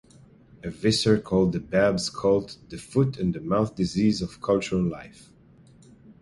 A 0.63 0.71
vicar 0.71 1.19
called 1.19 1.51
the 1.53 1.59
Babs 1.59 2.09
cult 2.09 2.57
the 2.69 2.77
"foot 2.79 3.17
and 3.19 3.39
mouth 3.43 3.75
disease 3.75 4.23
of 4.23 4.41
cultural 4.41 4.81
life". 4.81 5.29